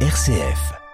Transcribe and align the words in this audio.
RCF. 0.00 0.85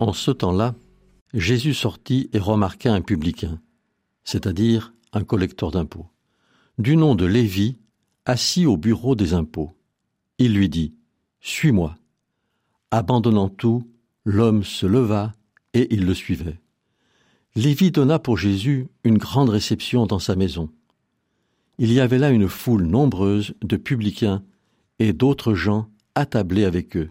En 0.00 0.14
ce 0.14 0.30
temps-là, 0.30 0.74
Jésus 1.34 1.74
sortit 1.74 2.30
et 2.32 2.38
remarqua 2.38 2.90
un 2.90 3.02
publicain, 3.02 3.60
c'est-à-dire 4.24 4.94
un 5.12 5.24
collecteur 5.24 5.70
d'impôts, 5.70 6.08
du 6.78 6.96
nom 6.96 7.14
de 7.14 7.26
Lévi, 7.26 7.76
assis 8.24 8.64
au 8.64 8.78
bureau 8.78 9.14
des 9.14 9.34
impôts. 9.34 9.76
Il 10.38 10.54
lui 10.54 10.70
dit 10.70 10.94
Suis-moi. 11.40 11.96
Abandonnant 12.90 13.50
tout, 13.50 13.86
l'homme 14.24 14.64
se 14.64 14.86
leva 14.86 15.34
et 15.74 15.94
il 15.94 16.06
le 16.06 16.14
suivait. 16.14 16.60
Lévi 17.54 17.90
donna 17.90 18.18
pour 18.18 18.38
Jésus 18.38 18.88
une 19.04 19.18
grande 19.18 19.50
réception 19.50 20.06
dans 20.06 20.18
sa 20.18 20.34
maison. 20.34 20.70
Il 21.78 21.92
y 21.92 22.00
avait 22.00 22.18
là 22.18 22.30
une 22.30 22.48
foule 22.48 22.84
nombreuse 22.84 23.52
de 23.60 23.76
publicains 23.76 24.42
et 24.98 25.12
d'autres 25.12 25.54
gens 25.54 25.90
attablés 26.14 26.64
avec 26.64 26.96
eux. 26.96 27.10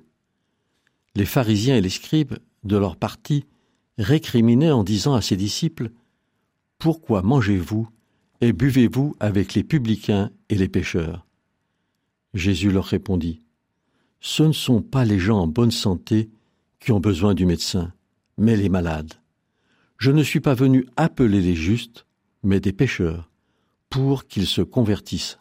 Les 1.15 1.25
pharisiens 1.25 1.75
et 1.75 1.81
les 1.81 1.89
scribes 1.89 2.35
de 2.63 2.77
leur 2.77 2.95
parti, 2.95 3.45
récriminait 3.97 4.71
en 4.71 4.83
disant 4.83 5.13
à 5.13 5.21
ses 5.21 5.35
disciples 5.35 5.91
Pourquoi 6.77 7.21
mangez-vous 7.21 7.89
et 8.41 8.53
buvez-vous 8.53 9.15
avec 9.19 9.53
les 9.53 9.63
publicains 9.63 10.31
et 10.49 10.55
les 10.55 10.69
pécheurs 10.69 11.25
Jésus 12.33 12.71
leur 12.71 12.85
répondit 12.85 13.41
Ce 14.21 14.43
ne 14.43 14.53
sont 14.53 14.81
pas 14.81 15.05
les 15.05 15.19
gens 15.19 15.39
en 15.39 15.47
bonne 15.47 15.71
santé 15.71 16.29
qui 16.79 16.91
ont 16.91 16.99
besoin 16.99 17.33
du 17.33 17.45
médecin, 17.45 17.91
mais 18.37 18.55
les 18.55 18.69
malades. 18.69 19.15
Je 19.97 20.11
ne 20.11 20.23
suis 20.23 20.39
pas 20.39 20.53
venu 20.53 20.85
appeler 20.95 21.41
les 21.41 21.55
justes, 21.55 22.05
mais 22.41 22.61
des 22.61 22.71
pécheurs, 22.71 23.29
pour 23.89 24.27
qu'ils 24.27 24.47
se 24.47 24.61
convertissent. 24.61 25.39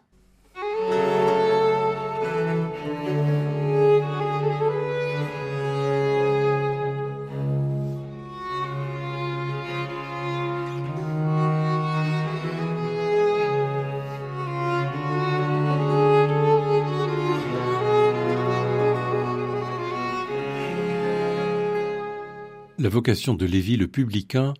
La 22.79 22.87
vocation 22.87 23.33
de 23.33 23.45
Lévi 23.45 23.75
le 23.75 23.89
publicain 23.89 24.53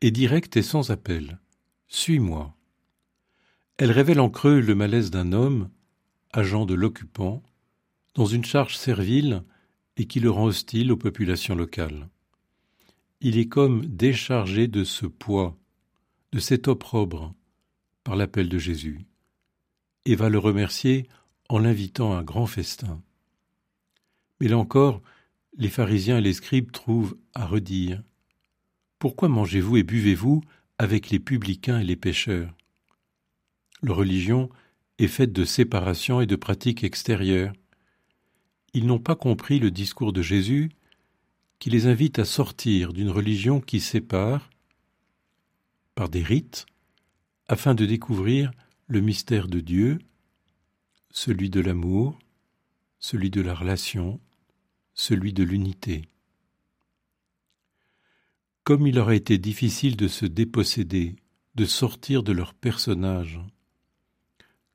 est 0.00 0.12
directe 0.12 0.56
et 0.56 0.62
sans 0.62 0.92
appel. 0.92 1.40
Suis-moi. 1.88 2.54
Elle 3.78 3.90
révèle 3.90 4.20
en 4.20 4.30
creux 4.30 4.60
le 4.60 4.76
malaise 4.76 5.10
d'un 5.10 5.32
homme, 5.32 5.70
agent 6.32 6.66
de 6.66 6.74
l'occupant, 6.74 7.42
dans 8.14 8.26
une 8.26 8.44
charge 8.44 8.76
servile 8.76 9.42
et 9.96 10.04
qui 10.04 10.20
le 10.20 10.30
rend 10.30 10.44
hostile 10.44 10.92
aux 10.92 10.96
populations 10.96 11.56
locales. 11.56 12.08
Il 13.20 13.38
est 13.38 13.48
comme 13.48 13.84
déchargé 13.86 14.68
de 14.68 14.84
ce 14.84 15.06
poids, 15.06 15.58
de 16.30 16.38
cet 16.38 16.68
opprobre, 16.68 17.34
par 18.04 18.14
l'appel 18.14 18.48
de 18.48 18.58
Jésus, 18.58 19.00
et 20.04 20.14
va 20.14 20.28
le 20.28 20.38
remercier 20.38 21.08
en 21.48 21.58
l'invitant 21.58 22.12
à 22.12 22.18
un 22.18 22.22
grand 22.22 22.46
festin. 22.46 23.02
Mais 24.38 24.46
là 24.46 24.58
encore, 24.58 25.02
les 25.56 25.68
pharisiens 25.68 26.18
et 26.18 26.22
les 26.22 26.32
scribes 26.32 26.72
trouvent 26.72 27.16
à 27.34 27.46
redire. 27.46 28.02
Pourquoi 28.98 29.28
mangez-vous 29.28 29.76
et 29.76 29.82
buvez-vous 29.82 30.42
avec 30.78 31.10
les 31.10 31.20
publicains 31.20 31.78
et 31.78 31.84
les 31.84 31.96
pécheurs 31.96 32.54
Leur 33.82 33.96
religion 33.96 34.50
est 34.98 35.08
faite 35.08 35.32
de 35.32 35.44
séparation 35.44 36.20
et 36.20 36.26
de 36.26 36.36
pratiques 36.36 36.84
extérieures. 36.84 37.52
Ils 38.72 38.86
n'ont 38.86 38.98
pas 38.98 39.16
compris 39.16 39.58
le 39.58 39.70
discours 39.70 40.12
de 40.12 40.22
Jésus 40.22 40.70
qui 41.58 41.70
les 41.70 41.86
invite 41.86 42.18
à 42.18 42.24
sortir 42.24 42.92
d'une 42.92 43.10
religion 43.10 43.60
qui 43.60 43.80
sépare 43.80 44.50
par 45.94 46.08
des 46.08 46.22
rites 46.22 46.66
afin 47.46 47.74
de 47.74 47.86
découvrir 47.86 48.50
le 48.86 49.00
mystère 49.00 49.48
de 49.48 49.60
Dieu, 49.60 49.98
celui 51.10 51.50
de 51.50 51.60
l'amour, 51.60 52.18
celui 52.98 53.30
de 53.30 53.40
la 53.40 53.54
relation, 53.54 54.20
celui 54.94 55.32
de 55.32 55.42
l'unité. 55.42 56.08
Comme 58.62 58.86
il 58.86 58.98
aurait 58.98 59.16
été 59.16 59.38
difficile 59.38 59.96
de 59.96 60.08
se 60.08 60.24
déposséder, 60.24 61.16
de 61.54 61.64
sortir 61.64 62.22
de 62.22 62.32
leur 62.32 62.54
personnage, 62.54 63.40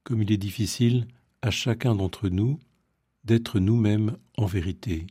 comme 0.04 0.22
il 0.22 0.32
est 0.32 0.38
difficile 0.38 1.08
à 1.42 1.52
chacun 1.52 1.96
d'entre 1.96 2.30
nous 2.30 2.60
d'être 3.24 3.60
nous-mêmes 3.60 4.18
en 4.38 4.46
vérité, 4.46 5.08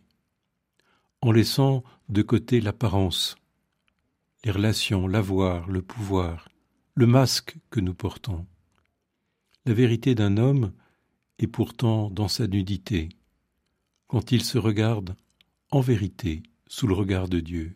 en 1.20 1.32
laissant 1.32 1.84
de 2.08 2.22
côté 2.22 2.60
l'apparence, 2.60 3.36
les 4.44 4.50
relations, 4.50 5.06
l'avoir, 5.06 5.68
le 5.68 5.82
pouvoir, 5.82 6.48
le 6.94 7.06
masque 7.06 7.56
que 7.70 7.80
nous 7.80 7.94
portons. 7.94 8.46
La 9.66 9.74
vérité 9.74 10.14
d'un 10.14 10.36
homme 10.36 10.72
est 11.38 11.46
pourtant 11.46 12.10
dans 12.10 12.28
sa 12.28 12.46
nudité, 12.46 13.08
quand 14.08 14.32
il 14.32 14.42
se 14.42 14.58
regarde 14.58 15.14
en 15.70 15.80
vérité 15.80 16.42
sous 16.66 16.86
le 16.86 16.94
regard 16.94 17.28
de 17.28 17.40
Dieu, 17.40 17.72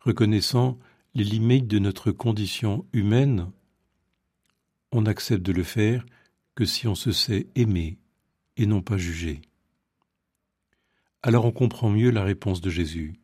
reconnaissant 0.00 0.78
les 1.14 1.24
limites 1.24 1.66
de 1.66 1.78
notre 1.78 2.12
condition 2.12 2.86
humaine, 2.92 3.50
on 4.92 5.06
accepte 5.06 5.42
de 5.42 5.52
le 5.52 5.64
faire 5.64 6.06
que 6.54 6.64
si 6.64 6.86
on 6.86 6.94
se 6.94 7.10
sait 7.10 7.48
aimer 7.54 7.98
et 8.56 8.66
non 8.66 8.82
pas 8.82 8.98
juger. 8.98 9.40
Alors 11.22 11.44
on 11.44 11.52
comprend 11.52 11.90
mieux 11.90 12.10
la 12.10 12.22
réponse 12.22 12.60
de 12.60 12.70
Jésus. 12.70 13.14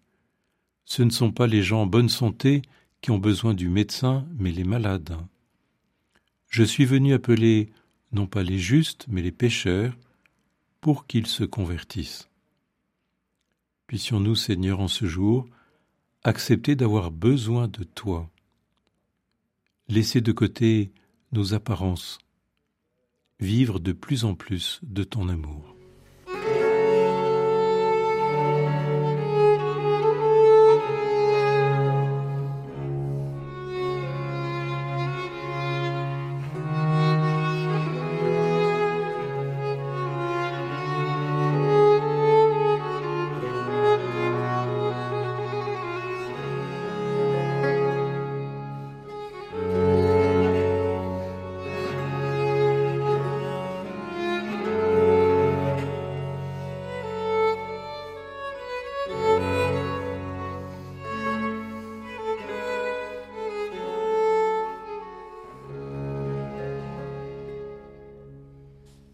Ce 0.84 1.02
ne 1.02 1.10
sont 1.10 1.32
pas 1.32 1.46
les 1.46 1.62
gens 1.62 1.82
en 1.82 1.86
bonne 1.86 2.08
santé 2.08 2.62
qui 3.00 3.10
ont 3.10 3.18
besoin 3.18 3.54
du 3.54 3.68
médecin, 3.68 4.26
mais 4.38 4.52
les 4.52 4.64
malades. 4.64 5.16
Je 6.48 6.62
suis 6.62 6.84
venu 6.84 7.12
appeler 7.12 7.70
non 8.12 8.26
pas 8.26 8.42
les 8.42 8.58
justes, 8.58 9.06
mais 9.08 9.22
les 9.22 9.32
pécheurs, 9.32 9.96
pour 10.86 11.08
qu'ils 11.08 11.26
se 11.26 11.42
convertissent. 11.42 12.30
Puissions-nous, 13.88 14.36
Seigneur, 14.36 14.78
en 14.78 14.86
ce 14.86 15.06
jour, 15.06 15.48
accepter 16.22 16.76
d'avoir 16.76 17.10
besoin 17.10 17.66
de 17.66 17.82
toi, 17.82 18.30
laisser 19.88 20.20
de 20.20 20.30
côté 20.30 20.92
nos 21.32 21.54
apparences, 21.54 22.18
vivre 23.40 23.80
de 23.80 23.90
plus 23.90 24.24
en 24.24 24.36
plus 24.36 24.78
de 24.84 25.02
ton 25.02 25.28
amour. 25.28 25.75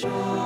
show. 0.00 0.37